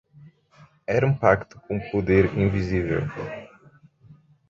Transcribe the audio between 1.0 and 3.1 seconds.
um pacto com o poder invisível.